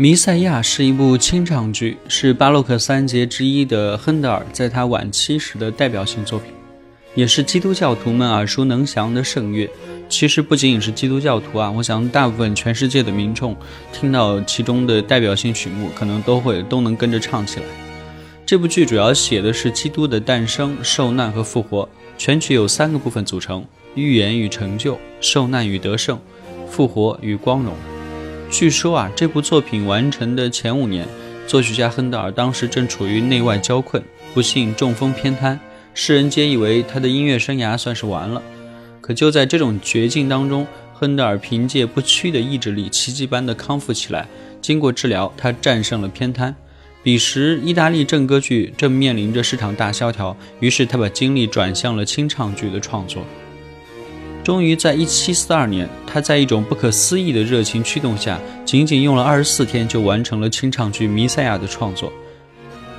[0.00, 6.52] 弥赛亚》是一部清唱剧，是巴洛克三杰之一的亨德尔在他晚期时的代表性作品，
[7.16, 9.68] 也是基督教徒们耳熟能详的圣乐。
[10.08, 13.56] 其实不仅仅是基督教徒啊，我想大部分全世界的民众
[13.92, 17.66] 听到其中的代表性曲目，可能都会都能跟着唱起来。
[18.46, 23.64] 这部剧主要写的是基督的诞生、受难和复活，全曲有三个部分组成：
[23.96, 26.16] 预言与成就、受难与得胜、
[26.70, 27.74] 复活与光荣。
[28.50, 31.06] 据说啊，这部作品完成的前五年，
[31.46, 35.58] 作曲家亨德尔当时正处于内外交困，不幸中风偏瘫，
[35.92, 38.42] 世人皆以为他的音乐生涯算是完了。
[39.02, 44.26] 可就在这种绝境当中，亨德尔凭借不屈的意志力，奇迹般的康复起来。
[44.62, 46.54] 经过治疗，他战胜了偏瘫。
[47.02, 53.22] 彼时，意大利正歌剧正面临着市场大萧条，于是他把精力转向了清唱剧的创作。
[54.48, 62.10] 终于在1742年，他在一种不可思议的热情驱动下，仅仅用了24天就完成了清唱剧《弥赛亚》的创作。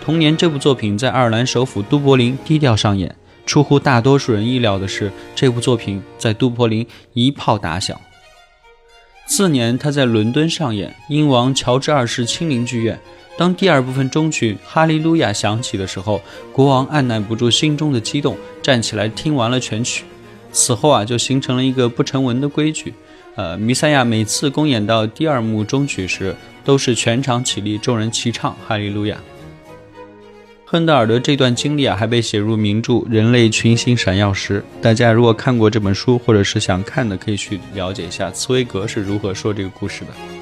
[0.00, 3.14] 同年，这部作品在爱尔兰首府都柏林低调上演。
[3.46, 7.96] 出乎大多数人意料的是，这部作品在都柏林一炮打响。
[9.28, 12.98] 次年，他在伦敦上演英王乔治二世亲临剧院。
[13.38, 16.20] 当第二部分中曲《哈利路亚》响起的时候，
[16.52, 20.02] 国王按捺不住心中的激动，站起来听完了全曲。
[20.56, 22.94] 此后啊，就形成了一个不成文的规矩，
[23.34, 29.18] 呃，弥赛亚每次公演到第二幕终曲时，都是全场起立，众人齐唱哈利路亚。
[30.64, 34.64] 亨德尔的这段经历啊，还被写入名著《人类群星闪耀时》。
[34.82, 40.35] 大家如果看过这本书，或者是想看的，可以去了解一下茨威格是如何说这个故事的。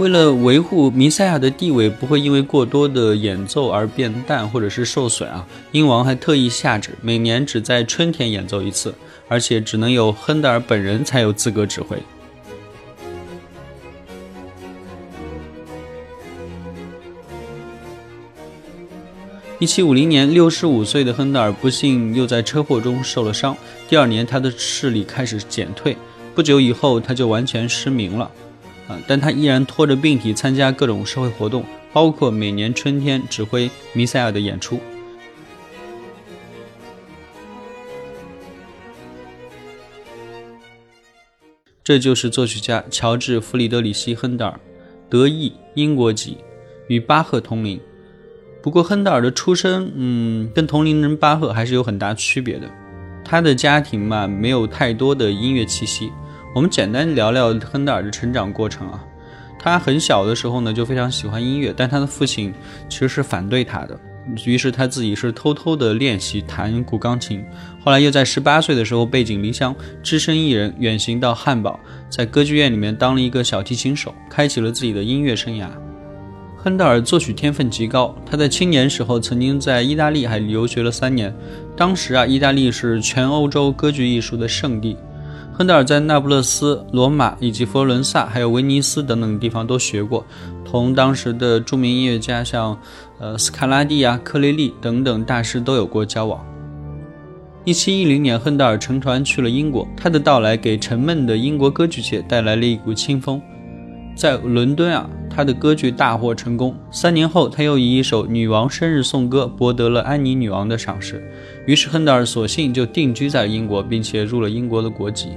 [0.00, 8.94] 为了维护弥赛亚的地位不会因为过多的演奏而变淡或者是受损啊，英王还特意下旨，每年只在春天演奏一次，
[9.28, 11.98] 而且只能有亨德尔本人才有资格指挥。
[19.58, 23.54] 一七五零年，六十五岁的亨德尔不幸又在车祸中受了伤，
[23.86, 25.94] 第二年他的视力开始减退，
[26.34, 28.30] 不久以后他就完全失明了。
[29.06, 34.80] 但他依然拖着病体参加各种社会活动，包括每年春天指挥《弥赛亚》的演出。
[41.82, 44.60] 这就是作曲家乔治·弗里德里希·亨德尔，
[45.08, 46.38] 德意英国籍，
[46.86, 47.80] 与巴赫同龄。
[48.62, 52.70] 不过，亨德尔的出身，嗯，跟同龄人巴赫还是有很大区别的。
[53.24, 56.12] 他的家庭嘛，没有太多的音乐气息。
[56.52, 59.04] 我们简单聊聊亨德尔的成长过程啊。
[59.56, 62.52] 他很小的时候呢，就非常喜欢音乐，但他的父亲
[62.88, 63.96] 其实是反对他的，
[64.44, 67.44] 于是他自己是偷偷的练习弹古钢琴。
[67.84, 69.72] 后来又在十八岁的时候背井离乡，
[70.02, 71.78] 只身一人远行到汉堡，
[72.08, 75.68] 在歌剧院里面当了一个小提琴手，开启了自己的音乐生涯。
[76.56, 81.32] 亨德尔作曲天分极高，他在青年时候曾经在意大利还留学了三年。
[81.76, 84.96] 当时啊，意大利是全欧洲歌剧艺术的圣地。
[85.60, 90.24] 亨德尔在那不勒斯、罗马以及佛罗伦萨，还有威尼斯等等地方都学过，
[90.64, 92.80] 同当时的著名音乐家像，
[93.18, 96.42] 呃斯卡拉蒂啊、克雷利等等大师都有过交往。
[97.66, 103.38] 一七一零年，亨德尔乘船去了英国，他的到来给沉闷的英国歌剧界带来了一股清风。
[104.16, 106.74] 在伦敦啊，他的歌剧大获成功。
[106.90, 111.22] 三年后，他又以一首《女王生日颂歌》博得了安妮女王的赏识。
[111.66, 115.28] 于是，亨德尔索性就定居在英国，并且入了英国的国籍。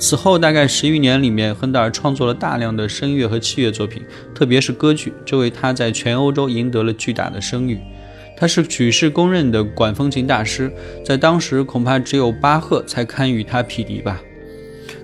[0.00, 4.02] 此后大概十余年里面，亨德尔创作了大量的声乐和器乐作品，
[4.34, 7.78] 特别是歌剧，这为他在全欧洲赢得了巨大的声誉。
[8.34, 10.72] 他是举世公认的管风琴大师，
[11.04, 14.18] 在当时恐怕只有巴赫才堪与他匹敌吧。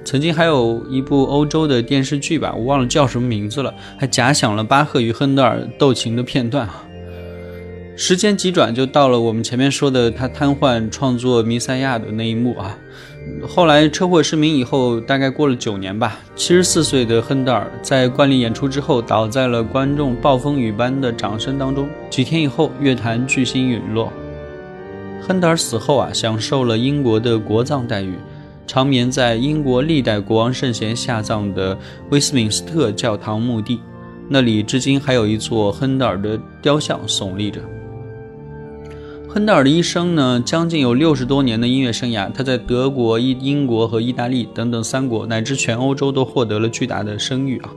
[0.03, 6.86] 曾经还有一部欧洲的电视剧吧，我忘了叫什么名字了，还假想了巴赫与亨德尔斗琴的片段啊。
[7.99, 12.77] 时间急转，就到了我们前面说的他瘫痪创作《弥赛亚》的那一幕啊。
[13.49, 21.89] 后来车祸失明以后，大概过了九年吧，七十四岁的亨德尔在惯例演出之后，倒在了观众暴风雨般的掌声当中。
[22.11, 24.13] 几天以后，乐坛巨星陨落。
[25.27, 28.13] 亨德尔死后啊，享受了英国的国葬待遇，
[28.67, 31.77] 长眠在英国历代国王圣贤下葬的
[32.11, 33.81] 威斯敏斯特教堂墓地，
[34.29, 37.59] 那里至今还有一座亨德尔的雕像耸立着。
[39.37, 47.69] 亨德尔的一生呢，将近有六十多年的音乐生涯，他在德国、英英国和意大利等等三国，乃至全欧洲都获得了巨大的声誉啊。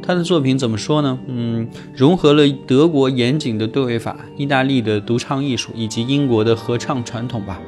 [0.00, 1.18] 他的作品怎么说呢？
[1.26, 7.60] 嗯，融合了德国严谨的对位法、意大利的独唱艺术以及英国的合唱传统吧，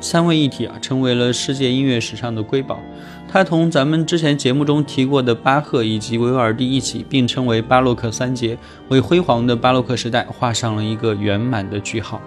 [0.00, 2.80] 三位一体啊，成为了世界音乐史上的瑰宝。
[3.30, 8.56] 他同咱们之前节目中提过的巴赫以及维瓦尔第一起并称为巴洛克三杰，
[8.88, 12.18] 为辉煌的巴洛克时代画上了一个圆满的句号。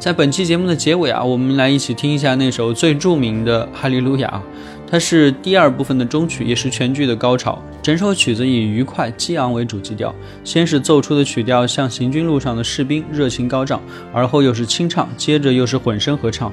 [0.00, 4.42] 在本期节目的结尾啊，我们来一起听一下那首最著名的《哈利路亚》，
[4.90, 7.62] 它是第二部分的中曲，也是全剧的高潮。
[7.82, 13.78] 整首曲子以愉快激昂为主基调，先是奏出的曲调像行军路上的士兵，热情高涨，
[14.10, 16.50] 而后又是清唱，接着又是混声合唱，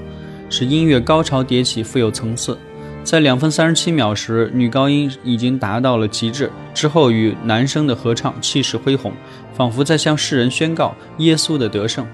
[0.50, 2.58] 使音乐高潮迭起，富有层次。
[3.02, 9.14] 在两分三十七秒时，女高音已经达到了极致，之后与男声的合唱气势恢宏，
[9.56, 12.06] 仿佛在向世人宣告耶稣的得胜。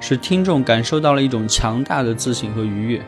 [0.00, 3.02] 使听众感受到了一种强大的自信和愉悦，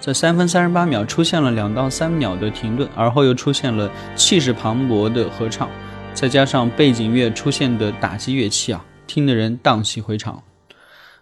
[0.00, 5.68] 在三分三十八秒出现了两到三秒的停顿，而后又出现了气势磅礴的合唱，
[6.14, 10.42] 再加上背景乐出现的打击乐器啊，听的人荡气回肠。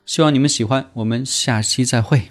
[0.06, 2.30] 希望你们喜欢，我们下期再会。